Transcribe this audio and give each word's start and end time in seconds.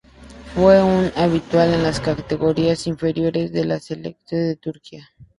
Fue 0.55 0.81
un 0.81 1.11
habitual 1.15 1.75
en 1.75 1.83
las 1.83 1.99
categorías 1.99 2.87
inferiores 2.87 3.51
con 3.51 3.67
la 3.67 3.79
selección 3.79 4.41
de 4.47 4.55
Turquía. 4.55 5.07